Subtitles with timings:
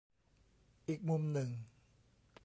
[0.87, 1.49] อีกมุมหนึ่ง